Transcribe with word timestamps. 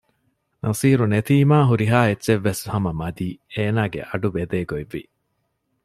ނަޞީރު 0.63 1.05
ނެތީމާ 1.13 1.57
ހުރިހާ 1.69 1.99
އެއްޗެއްވެސް 2.07 2.63
ހަމަ 2.73 2.91
މަދީ 2.99 3.29
އޭނާގެ 3.53 4.01
އަޑު 4.09 4.27
ބެދޭގޮތް 4.35 4.89
ވި 4.93 5.01